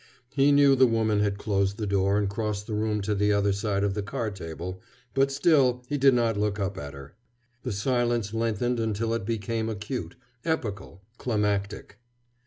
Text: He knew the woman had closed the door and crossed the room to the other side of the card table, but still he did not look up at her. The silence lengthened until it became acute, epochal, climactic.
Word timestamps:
He 0.33 0.51
knew 0.51 0.73
the 0.75 0.87
woman 0.87 1.19
had 1.19 1.37
closed 1.37 1.77
the 1.77 1.85
door 1.85 2.17
and 2.17 2.27
crossed 2.27 2.65
the 2.65 2.73
room 2.73 3.01
to 3.01 3.13
the 3.13 3.31
other 3.31 3.53
side 3.53 3.83
of 3.83 3.93
the 3.93 4.01
card 4.01 4.35
table, 4.35 4.81
but 5.13 5.31
still 5.31 5.83
he 5.89 5.95
did 5.99 6.15
not 6.15 6.37
look 6.39 6.57
up 6.59 6.75
at 6.75 6.95
her. 6.95 7.13
The 7.61 7.71
silence 7.71 8.33
lengthened 8.33 8.79
until 8.79 9.13
it 9.13 9.25
became 9.27 9.69
acute, 9.69 10.15
epochal, 10.43 11.03
climactic. 11.19 11.99